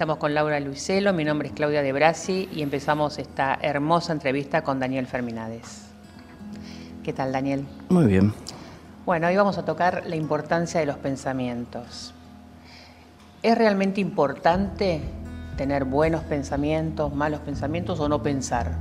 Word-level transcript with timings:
Estamos 0.00 0.16
con 0.16 0.32
Laura 0.32 0.58
Luiselo, 0.60 1.12
mi 1.12 1.24
nombre 1.24 1.48
es 1.48 1.54
Claudia 1.54 1.82
de 1.82 1.92
Brasi 1.92 2.48
y 2.54 2.62
empezamos 2.62 3.18
esta 3.18 3.58
hermosa 3.60 4.14
entrevista 4.14 4.62
con 4.62 4.80
Daniel 4.80 5.06
Ferminades. 5.06 5.88
¿Qué 7.04 7.12
tal, 7.12 7.32
Daniel? 7.32 7.66
Muy 7.90 8.06
bien. 8.06 8.32
Bueno, 9.04 9.26
hoy 9.26 9.36
vamos 9.36 9.58
a 9.58 9.66
tocar 9.66 10.04
la 10.06 10.16
importancia 10.16 10.80
de 10.80 10.86
los 10.86 10.96
pensamientos. 10.96 12.14
¿Es 13.42 13.58
realmente 13.58 14.00
importante 14.00 15.02
tener 15.58 15.84
buenos 15.84 16.22
pensamientos, 16.22 17.14
malos 17.14 17.40
pensamientos 17.40 18.00
o 18.00 18.08
no 18.08 18.22
pensar? 18.22 18.78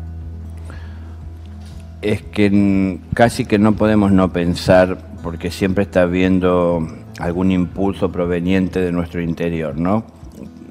Es 2.01 2.21
que 2.21 2.97
casi 3.13 3.43
que 3.43 3.59
no 3.59 3.75
podemos 3.75 4.13
no 4.13 4.31
pensar 4.31 4.97
porque 5.21 5.51
siempre 5.51 5.83
está 5.83 6.03
habiendo 6.03 6.87
algún 7.19 7.51
impulso 7.51 8.09
proveniente 8.09 8.79
de 8.79 8.93
nuestro 8.93 9.19
interior, 9.21 9.77
¿no? 9.77 10.17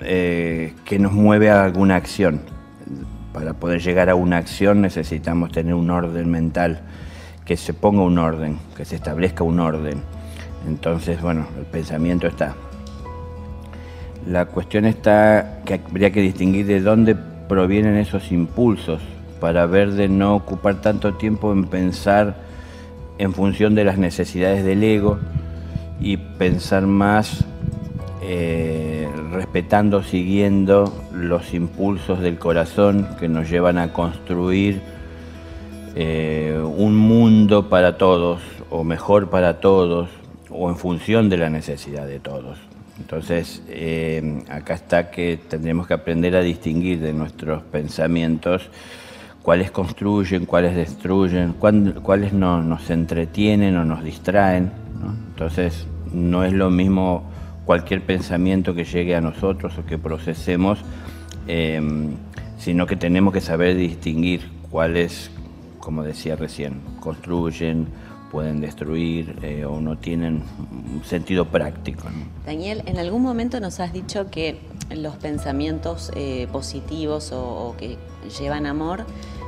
Eh, 0.01 0.75
que 0.85 0.99
nos 0.99 1.13
mueve 1.13 1.51
a 1.51 1.65
alguna 1.65 1.97
acción. 1.97 2.41
Para 3.33 3.55
poder 3.55 3.81
llegar 3.81 4.09
a 4.11 4.15
una 4.15 4.37
acción 4.37 4.81
necesitamos 4.81 5.53
tener 5.53 5.75
un 5.75 5.91
orden 5.91 6.31
mental, 6.31 6.81
que 7.45 7.57
se 7.57 7.75
ponga 7.75 8.03
un 8.03 8.19
orden, 8.19 8.59
que 8.77 8.85
se 8.85 8.97
establezca 8.97 9.45
un 9.45 9.61
orden. 9.61 10.03
Entonces, 10.67 11.21
bueno, 11.21 11.47
el 11.59 11.65
pensamiento 11.65 12.27
está. 12.27 12.55
La 14.27 14.47
cuestión 14.47 14.85
está 14.85 15.63
que 15.65 15.75
habría 15.75 16.11
que 16.11 16.21
distinguir 16.21 16.67
de 16.67 16.81
dónde 16.81 17.17
provienen 17.49 17.97
esos 17.97 18.31
impulsos 18.31 19.01
para 19.41 19.67
ver 19.67 19.93
de 19.93 20.09
no 20.09 20.37
ocupar 20.37 20.81
tanto 20.81 21.15
tiempo 21.15 21.53
en 21.53 21.65
pensar 21.65 22.37
en 23.19 23.33
función 23.33 23.75
de 23.75 23.85
las 23.85 23.99
necesidades 23.99 24.65
del 24.65 24.83
ego 24.83 25.19
y 26.01 26.17
pensar 26.17 26.87
más 26.87 27.45
eh, 28.23 29.08
respetando, 29.33 30.03
siguiendo 30.03 30.93
los 31.13 31.55
impulsos 31.55 32.21
del 32.21 32.39
corazón 32.39 33.09
que 33.19 33.29
nos 33.29 33.49
llevan 33.49 33.79
a 33.79 33.93
construir 33.93 34.81
eh, 35.95 36.61
un 36.77 36.97
mundo 36.97 37.69
para 37.69 37.99
todos, 37.99 38.41
o 38.71 38.85
mejor 38.85 39.31
para 39.31 39.61
todos, 39.61 40.09
o 40.51 40.69
en 40.71 40.77
función 40.77 41.29
de 41.29 41.37
la 41.37 41.51
necesidad 41.51 42.07
de 42.07 42.21
todos. 42.21 42.59
Entonces, 42.99 43.63
eh, 43.69 44.43
acá 44.49 44.75
está 44.75 45.11
que 45.11 45.39
tendremos 45.49 45.87
que 45.87 45.95
aprender 45.95 46.35
a 46.37 46.41
distinguir 46.41 47.01
de 47.01 47.13
nuestros 47.13 47.63
pensamientos 47.63 48.69
cuáles 49.43 49.71
construyen, 49.71 50.47
cuáles 50.47 50.75
destruyen, 50.75 51.55
cuáles 51.55 52.33
nos 52.33 52.91
entretienen 52.91 53.77
o 53.77 53.85
nos 53.85 54.05
distraen. 54.05 54.73
Entonces, 55.31 55.87
no 56.13 56.45
es 56.45 56.53
lo 56.53 56.71
mismo 56.71 57.23
cualquier 57.69 58.01
pensamiento 58.01 58.75
que 58.75 58.85
llegue 58.85 59.15
a 59.15 59.21
nosotros 59.21 59.77
o 59.77 59.85
que 59.85 59.99
procesemos, 59.99 60.79
em, 61.47 62.15
sino 62.57 62.87
que 62.87 62.97
tenemos 62.97 63.35
que 63.35 63.43
saber 63.43 63.77
distinguir 63.77 64.41
cuáles, 64.71 65.31
como 65.79 66.03
decía 66.03 66.35
recién, 66.35 66.81
construyen, 66.99 67.89
pueden 68.33 68.63
destruir 68.63 69.39
eh, 69.43 69.67
o 69.67 69.83
no 69.83 69.99
tienen 69.99 70.45
un 70.95 71.05
sentido 71.05 71.45
práctico. 71.45 72.09
Daniel, 72.47 72.83
en 72.87 72.99
algún 72.99 73.21
momento 73.21 73.61
nos 73.61 73.81
has 73.81 73.93
dicho 73.93 74.31
que 74.31 74.61
los 74.91 75.17
pensamientos 75.17 76.11
eh, 76.17 76.49
positivos 76.51 77.33
o, 77.35 77.75
que 77.77 77.99
llevan 78.41 78.65
amor 78.65 79.05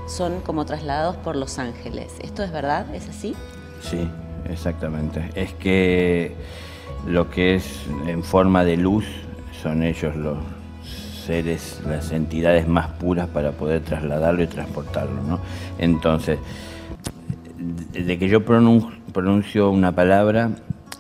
son 0.07 0.43
como 0.43 0.67
trasladados 0.67 1.17
por 1.17 1.37
los 1.37 1.59
ángeles. 1.59 2.13
¿Esto 2.23 2.43
es 2.43 2.53
verdad? 2.53 2.95
¿Es 2.95 3.09
así? 3.09 3.35
Sí, 3.81 4.07
exactamente. 4.47 5.31
Es 5.35 5.55
que 5.55 6.37
lo 7.07 7.31
que 7.31 7.57
es 7.57 7.87
en 8.07 8.23
forma 8.23 8.65
de 8.65 8.77
luz 8.77 9.05
son 9.63 9.83
ellos 9.83 10.17
los 10.17 10.39
seres, 11.27 11.81
las 11.87 12.13
entidades 12.13 12.67
más 12.67 12.89
puras 12.89 13.29
para 13.29 13.53
poder 13.53 13.83
trasladarlo 13.83 14.43
y 14.43 14.47
transportarlo. 14.47 15.23
¿no? 15.23 15.41
Entonces, 15.79 16.39
de 17.59 18.19
que 18.19 18.29
yo 18.29 18.45
pronuncio 18.45 19.71
una 19.71 19.93
palabra 19.93 20.51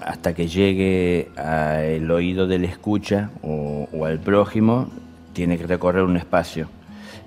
hasta 0.04 0.34
que 0.34 0.46
llegue 0.46 1.30
al 1.36 2.10
oído 2.10 2.46
del 2.46 2.64
escucha 2.64 3.30
o, 3.42 3.88
al 4.04 4.18
prójimo, 4.18 4.88
tiene 5.32 5.58
que 5.58 5.66
recorrer 5.66 6.02
un 6.02 6.16
espacio. 6.16 6.68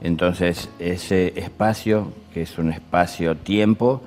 Entonces, 0.01 0.69
ese 0.79 1.33
espacio, 1.39 2.11
que 2.33 2.41
es 2.41 2.57
un 2.57 2.71
espacio-tiempo, 2.71 4.01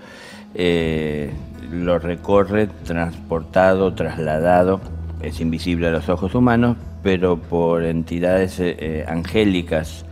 eh, 0.55 1.31
lo 1.71 1.99
recorre 1.99 2.67
transportado, 2.67 3.95
trasladado, 3.95 4.81
es 5.23 5.41
invisible 5.41 5.89
a 5.89 5.91
los 5.91 6.09
ojos 6.09 6.35
humanos, 6.35 6.77
pero 7.03 7.37
por 7.37 7.85
entidades 7.85 8.61
eh, 8.61 8.77
eh, 8.79 9.05
angélicas. 9.09 10.05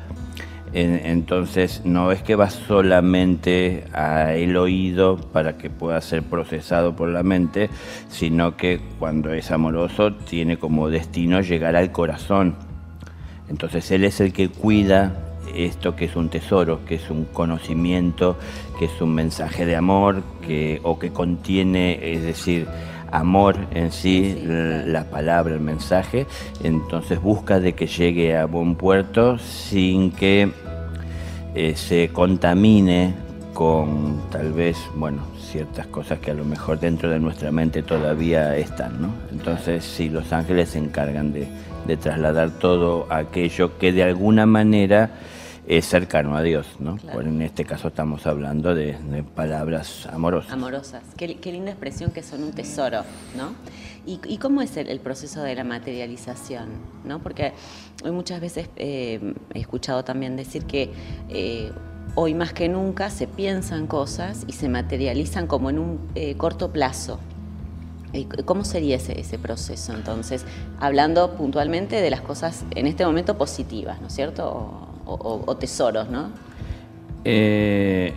entonces 0.73 1.83
no 1.85 2.11
es 2.11 2.23
que 2.23 2.35
va 2.35 2.51
solamente 2.51 3.85
al 3.93 4.57
oído 4.57 5.17
para 5.17 5.57
que 5.57 5.71
pueda 5.71 6.01
ser 6.01 6.25
procesado 6.25 6.97
por 6.97 7.09
la 7.11 7.23
mente, 7.23 7.71
sino 8.09 8.57
que 8.57 8.81
cuando 8.99 9.33
es 9.33 9.53
amoroso 9.53 10.15
tiene 10.15 10.57
como 10.57 10.91
destino 10.91 11.41
llegar 11.43 11.77
al 11.77 11.93
corazón. 11.93 12.57
Entonces 13.49 13.91
él 13.93 14.05
es 14.05 14.21
el 14.21 14.33
que 14.33 14.49
cuida 14.49 15.34
esto 15.57 15.97
que 15.97 16.07
es 16.07 16.17
un 16.17 16.29
tesoro, 16.29 16.85
que 16.85 16.97
es 16.97 17.11
un 17.11 17.25
conocimiento, 17.27 18.37
que 18.79 18.87
es 18.87 19.01
un 19.01 19.15
mensaje 19.15 19.67
de 19.67 19.77
amor, 19.77 20.23
que, 20.47 20.81
o 20.83 20.99
que 20.99 21.11
contiene, 21.11 22.13
es 22.13 22.23
decir, 22.23 22.67
amor 23.11 23.57
en 23.71 23.93
sí, 23.93 24.43
la 24.45 25.05
palabra, 25.05 25.55
el 25.55 25.61
mensaje, 25.61 26.27
entonces 26.63 27.21
busca 27.21 27.61
de 27.61 27.75
que 27.75 27.87
llegue 27.87 28.37
a 28.37 28.47
buen 28.47 28.75
puerto 28.75 29.39
sin 29.39 30.11
que 30.11 30.51
eh, 31.55 31.77
se 31.77 32.09
contamine 32.09 33.15
con 33.53 34.21
tal 34.31 34.53
vez, 34.53 34.77
bueno, 34.97 35.23
ciertas 35.39 35.87
cosas 35.87 36.19
que 36.19 36.33
a 36.33 36.35
lo 36.35 36.45
mejor 36.45 36.81
dentro 36.81 37.09
de 37.09 37.21
nuestra 37.21 37.53
mente 37.53 37.85
todavía 37.85 38.57
están, 38.57 39.01
¿no? 39.01 39.15
Entonces, 39.31 39.85
sí, 39.85 40.09
los 40.09 40.33
ángeles 40.33 40.71
se 40.71 40.79
encargan 40.79 41.33
de, 41.33 41.47
de 41.87 41.97
trasladar 41.97 42.51
todo 42.51 43.07
aquello 43.11 43.79
que 43.79 43.93
de 43.93 44.03
alguna 44.03 44.47
manera 44.47 45.11
es 45.67 45.87
cercano 45.87 46.37
a 46.37 46.43
Dios, 46.43 46.67
¿no? 46.79 46.99
en 47.21 47.41
este 47.41 47.65
caso 47.65 47.89
estamos 47.89 48.27
hablando 48.27 48.75
de, 48.75 48.97
palabras 49.35 50.07
amorosas. 50.07 50.53
Amorosas. 50.53 51.03
Qué, 51.17 51.29
linda 51.53 51.71
expresión 51.71 52.11
que 52.11 52.23
son 52.23 52.43
un 52.43 52.53
tesoro, 52.53 53.03
¿no? 53.37 53.55
¿Y, 54.07 54.37
cómo 54.37 54.61
es 54.61 54.77
el, 54.77 55.01
proceso 55.01 55.43
de 55.43 55.55
la 55.55 55.65
materialización? 55.65 56.69
¿no? 57.05 57.21
Porque 57.21 57.53
hoy 58.05 58.11
muchas 58.11 58.41
veces 58.41 58.69
eh, 58.77 59.35
he 59.55 59.61
escuchado 59.61 60.05
también 60.05 60.37
decir 60.37 60.65
que 60.67 60.91
eh, 61.31 61.73
hoy 62.15 62.35
más 62.35 62.53
que 62.53 62.69
nunca 62.69 63.09
se 63.09 63.27
piensan 63.27 63.87
cosas 63.87 64.45
y 64.47 64.53
se 64.53 64.69
materializan 64.69 65.47
como 65.47 65.71
en 65.71 65.79
un 65.79 66.11
eh, 66.15 66.37
corto 66.37 66.73
plazo. 66.73 67.19
¿Cómo 68.45 68.65
sería 68.65 68.97
ese, 68.97 69.19
ese 69.19 69.39
proceso 69.39 69.93
entonces? 69.93 70.45
Hablando 70.79 71.35
puntualmente 71.35 72.01
de 72.01 72.11
las 72.11 72.21
cosas 72.21 72.65
en 72.77 72.87
este 72.87 73.05
momento 73.05 73.37
positivas, 73.37 74.01
¿no 74.01 74.07
es 74.07 74.15
cierto? 74.15 74.49
o, 74.49 74.94
tesoros, 75.59 76.09
¿no? 76.11 76.31
Eh, 77.25 78.13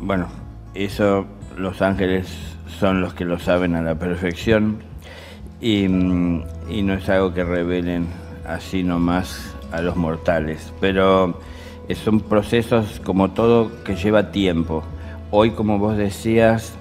bueno, 0.00 0.28
eso 0.74 1.26
los 1.56 1.82
ángeles 1.82 2.28
son 2.78 3.00
los 3.00 3.14
que 3.14 3.24
lo 3.24 3.38
saben 3.38 3.74
a 3.74 3.82
la 3.82 3.94
perfección 3.94 4.78
y, 5.60 5.84
y 5.84 6.82
no 6.82 6.94
es 6.94 7.08
algo 7.08 7.32
que 7.32 7.44
revelen 7.44 8.06
así 8.46 8.82
nomás 8.82 9.54
a 9.72 9.80
los 9.80 9.96
mortales, 9.96 10.72
pero 10.80 11.38
son 11.94 12.20
procesos 12.20 13.00
como 13.04 13.30
todo 13.30 13.70
que 13.84 13.96
lleva 13.96 14.30
tiempo. 14.30 14.82
Hoy, 15.30 15.50
como 15.52 15.78
vos 15.78 15.96
decías, 15.96 16.74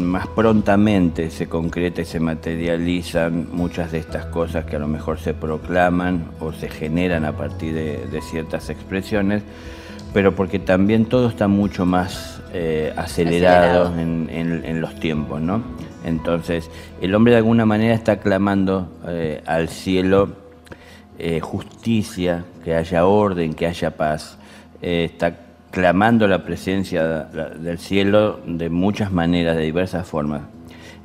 más 0.00 0.28
prontamente 0.28 1.30
se 1.30 1.48
concreta 1.48 2.02
y 2.02 2.04
se 2.04 2.20
materializan 2.20 3.48
muchas 3.50 3.90
de 3.90 3.98
estas 3.98 4.26
cosas 4.26 4.64
que 4.64 4.76
a 4.76 4.78
lo 4.78 4.86
mejor 4.86 5.18
se 5.18 5.34
proclaman 5.34 6.30
o 6.38 6.52
se 6.52 6.68
generan 6.68 7.24
a 7.24 7.32
partir 7.32 7.74
de, 7.74 8.20
ciertas 8.22 8.70
expresiones, 8.70 9.42
pero 10.12 10.34
porque 10.36 10.60
también 10.60 11.06
todo 11.06 11.28
está 11.28 11.48
mucho 11.48 11.86
más 11.86 12.40
eh, 12.52 12.92
acelerado, 12.96 13.92
En, 13.98 14.80
los 14.80 14.94
tiempos, 15.00 15.40
¿no? 15.40 15.62
Entonces, 16.04 16.70
el 17.00 17.14
hombre 17.14 17.32
de 17.32 17.38
alguna 17.38 17.66
manera 17.66 17.94
está 17.94 18.20
clamando 18.20 18.88
eh, 19.08 19.42
al 19.44 19.68
cielo 19.68 20.28
eh, 21.18 21.40
justicia, 21.40 22.44
que 22.64 22.74
haya 22.74 23.06
orden, 23.06 23.54
que 23.54 23.66
haya 23.66 23.90
paz. 23.90 24.38
está 24.80 25.47
clamando 25.70 26.26
la 26.26 26.44
presencia 26.44 27.04
del 27.04 27.78
cielo 27.78 28.40
de 28.46 28.70
muchas 28.70 29.12
maneras, 29.12 29.56
de 29.56 29.64
diversas 29.64 30.06
formas. 30.06 30.42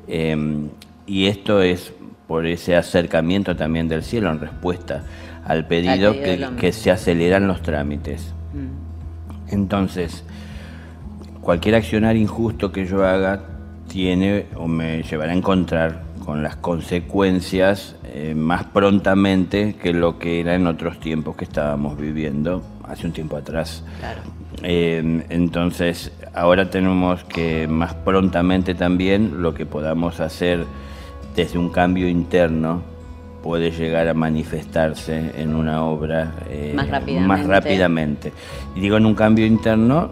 Em, 0.08 0.70
y 1.06 1.28
esto 1.28 1.62
es 1.62 1.94
por 2.28 2.46
ese 2.46 2.76
acercamiento 2.76 3.56
también 3.56 3.88
del 3.88 4.04
cielo 4.04 4.32
en 4.32 4.40
respuesta 4.40 5.04
al 5.46 5.68
pedido, 5.68 6.14
que, 6.14 6.72
se 6.72 6.92
aceleran 6.92 7.48
los 7.48 7.62
trámites. 7.62 8.34
Mm. 8.54 9.54
Entonces, 9.54 10.24
cualquier 11.42 11.76
accionar 11.76 12.16
injusto 12.16 12.72
que 12.72 12.86
yo 12.86 13.06
haga 13.06 13.44
tiene 13.90 14.46
o 14.56 14.68
me 14.68 15.04
llevará 15.04 15.34
a 15.34 15.36
encontrar 15.36 16.04
con 16.24 16.42
las 16.42 16.56
consecuencias 16.56 17.98
eh, 18.06 18.34
más 18.34 18.64
prontamente 18.64 19.76
que 19.76 19.92
lo 19.92 20.18
que 20.18 20.40
era 20.40 20.56
en 20.56 20.68
otros 20.68 21.00
tiempos 21.02 21.36
que 21.36 21.44
estábamos 21.44 21.98
viviendo 21.98 22.64
hace 22.88 23.08
un 23.08 23.14
tiempo 23.14 23.38
atrás. 23.38 23.84
Eh, 24.62 25.24
entonces, 25.30 26.12
ahora 26.34 26.70
tenemos 26.70 27.24
que 27.24 27.68
más 27.68 27.94
prontamente 27.94 28.76
también 28.76 29.42
lo 29.42 29.54
que 29.54 29.66
podamos 29.66 30.20
hacer 30.20 30.66
desde 31.36 31.58
un 31.58 31.70
cambio 31.70 32.08
interno 32.08 32.82
puede 33.42 33.72
llegar 33.72 34.08
a 34.08 34.14
manifestarse 34.14 35.32
en 35.36 35.56
una 35.56 35.84
obra 35.84 36.34
eh, 36.50 36.74
más, 36.76 36.88
más, 37.22 37.46
rápidamente. 37.46 38.32
Y 38.76 38.80
digo 38.80 38.98
en 38.98 39.06
un 39.06 39.16
cambio 39.16 39.46
interno, 39.46 40.12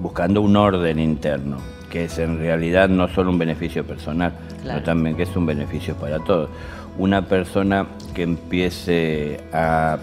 buscando 0.00 0.40
un 0.40 0.56
orden 0.56 0.98
interno 0.98 1.56
que 1.90 2.04
es 2.04 2.18
en 2.18 2.38
realidad 2.38 2.88
no 2.88 3.08
solo 3.08 3.30
un 3.30 3.38
beneficio 3.38 3.84
personal, 3.84 4.32
sino 4.60 4.82
también 4.82 5.16
que 5.16 5.22
es 5.22 5.36
un 5.36 5.46
beneficio 5.46 5.94
para 5.94 6.18
todos. 6.18 6.50
Una 6.98 7.22
persona 7.22 7.86
que 8.14 8.22
empiece 8.22 9.40
a 9.52 9.98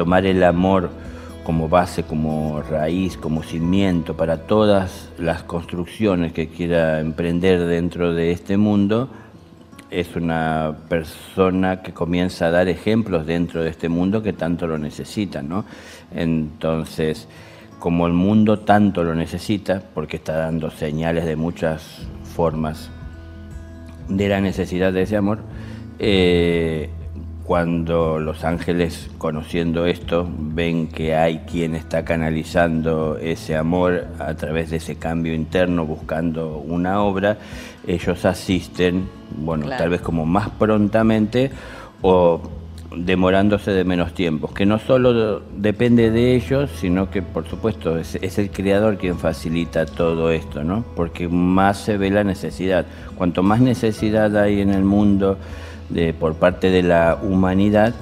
tomar 0.00 0.24
el 0.24 0.42
amor 0.44 0.88
como 1.44 1.68
base, 1.68 2.04
como 2.04 2.62
raíz, 2.62 3.18
como 3.18 3.42
cimiento 3.42 4.16
para 4.16 4.46
todas 4.46 5.10
las 5.18 5.42
construcciones 5.42 6.32
que 6.32 6.48
quiera 6.48 7.00
emprender 7.00 7.66
dentro 7.66 8.14
de 8.14 8.32
este 8.32 8.56
mundo, 8.56 9.10
es 9.90 10.16
una 10.16 10.74
persona 10.88 11.82
que 11.82 11.92
comienza 11.92 12.46
a 12.46 12.50
dar 12.50 12.68
ejemplos 12.68 13.26
dentro 13.26 13.62
de 13.62 13.68
este 13.68 13.90
mundo 13.90 14.22
que 14.22 14.32
tanto 14.32 14.66
lo 14.66 14.78
necesita, 14.78 15.42
¿no? 15.42 15.66
Entonces, 16.14 17.28
como 17.78 18.06
el 18.06 18.14
mundo 18.14 18.60
tanto 18.60 19.04
lo 19.04 19.14
necesita, 19.14 19.82
porque 19.92 20.16
está 20.16 20.34
dando 20.38 20.70
señales 20.70 21.26
de 21.26 21.36
muchas 21.36 22.08
formas 22.34 22.90
de 24.08 24.28
la 24.30 24.40
necesidad 24.40 24.94
de 24.94 25.02
ese 25.02 25.18
amor, 25.18 25.40
eh, 25.98 26.88
cuando 27.44 28.18
los 28.18 28.44
ángeles, 28.44 29.10
conociendo 29.18 29.86
esto, 29.86 30.28
ven 30.38 30.88
que 30.88 31.16
hay 31.16 31.38
quien 31.40 31.74
está 31.74 32.04
canalizando 32.04 33.18
ese 33.18 33.56
amor 33.56 34.06
a 34.18 34.34
través 34.34 34.70
de 34.70 34.76
ese 34.76 34.96
cambio 34.96 35.34
interno, 35.34 35.84
buscando 35.84 36.58
una 36.58 37.02
obra, 37.02 37.38
ellos 37.86 38.24
asisten, 38.24 39.08
bueno, 39.36 39.68
tal 39.68 39.90
vez 39.90 40.00
como 40.00 40.26
más 40.26 40.48
prontamente 40.50 41.50
o 42.02 42.40
demorándose 42.96 43.70
de 43.70 43.84
menos 43.84 44.14
tiempo, 44.14 44.52
que 44.52 44.66
no 44.66 44.78
solo 44.78 45.40
depende 45.56 46.10
de 46.10 46.34
ellos, 46.34 46.70
sino 46.80 47.10
que 47.10 47.22
por 47.22 47.46
supuesto 47.46 47.96
es, 47.96 48.16
el 48.38 48.50
creador 48.50 48.98
quien 48.98 49.18
facilita 49.18 49.86
todo 49.86 50.30
esto, 50.30 50.64
¿no? 50.64 50.84
Porque 50.96 51.28
más 51.28 51.78
se 51.78 51.96
ve 51.96 52.10
la 52.10 52.24
necesidad. 52.24 52.86
Cuanto 53.16 53.42
más 53.42 53.60
necesidad 53.60 54.36
hay 54.36 54.60
en 54.60 54.70
el 54.70 54.84
mundo 54.84 55.38
de, 55.90 56.12
por 56.14 56.34
parte 56.34 56.70
de 56.70 56.82
la 56.82 57.18
humanidad, 57.22 57.94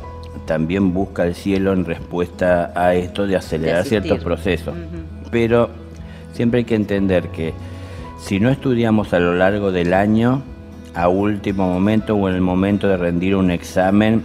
también 0.47 0.95
busca 0.95 1.25
el 1.25 1.35
cielo 1.35 1.73
en 1.73 1.85
respuesta 1.85 2.73
a 2.75 2.95
esto 2.95 3.27
de 3.27 3.37
acelerar 3.37 3.85
ciertos 3.85 4.23
procesos. 4.23 4.75
Pero 5.31 5.71
siempre 6.33 6.59
hay 6.59 6.65
que 6.65 6.75
entender 6.75 7.29
que 7.29 7.53
si 8.21 8.41
no 8.41 8.51
estudiamos 8.51 9.13
a 9.13 9.19
lo 9.19 9.35
largo 9.35 9.73
del 9.73 9.93
año, 9.93 10.43
a 10.95 11.09
último 11.09 11.73
momento 11.73 12.15
o 12.15 12.29
en 12.29 12.35
el 12.35 12.41
momento 12.41 12.89
de 12.89 12.97
rendir 12.97 13.37
un 13.37 13.51
examen, 13.51 14.23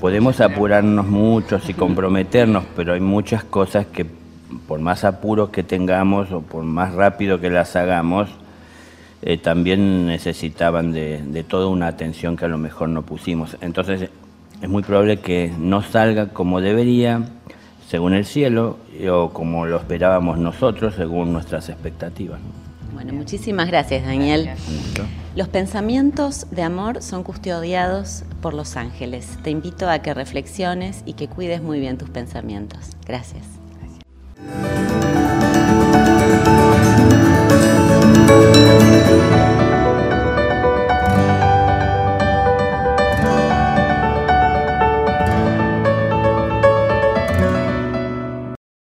Podemos 0.00 0.40
apurarnos 0.40 1.06
mucho 1.06 1.60
y 1.66 1.72
comprometernos, 1.74 2.64
pero 2.76 2.92
hay 2.92 3.00
muchas 3.00 3.42
cosas 3.42 3.86
que 3.86 4.06
por 4.68 4.78
más 4.80 5.04
apuros 5.04 5.50
que 5.50 5.62
tengamos 5.62 6.30
o 6.30 6.40
por 6.40 6.62
más 6.62 6.94
rápido 6.94 7.40
que 7.40 7.50
las 7.50 7.74
hagamos, 7.74 8.30
eh, 9.22 9.36
también 9.36 10.06
necesitaban 10.06 10.92
de, 10.92 11.44
toda 11.48 11.66
una 11.66 11.88
atención 11.88 12.36
que 12.36 12.44
a 12.44 12.48
lo 12.48 12.58
mejor 12.58 12.88
no 12.88 13.02
pusimos. 13.02 13.56
Entonces 13.60 14.10
es 14.60 14.68
muy 14.68 14.82
probable 14.82 15.18
que 15.18 15.52
no 15.58 15.82
salga 15.82 16.28
como 16.28 16.60
debería, 16.60 17.22
según 17.88 18.14
el 18.14 18.24
cielo, 18.24 18.78
o 19.10 19.30
como 19.30 19.66
lo 19.66 19.76
esperábamos 19.76 20.38
nosotros, 20.38 20.94
según 20.94 21.32
nuestras 21.32 21.68
expectativas. 21.68 22.40
Bueno, 22.92 23.12
muchísimas 23.12 23.68
gracias, 23.68 24.04
Daniel. 24.04 24.50
Los 25.36 25.48
pensamientos 25.48 26.46
de 26.50 26.62
amor 26.62 27.02
son 27.02 27.22
custodiados 27.22 28.24
por 28.40 28.54
los 28.54 28.76
ángeles. 28.76 29.38
Te 29.44 29.50
invito 29.50 29.88
a 29.88 30.00
que 30.00 30.14
reflexiones 30.14 31.02
y 31.06 31.12
que 31.12 31.28
cuides 31.28 31.62
muy 31.62 31.78
bien 31.80 31.98
tus 31.98 32.10
pensamientos. 32.10 32.96
Gracias. 33.06 33.57